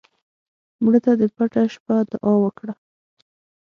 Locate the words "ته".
1.05-1.11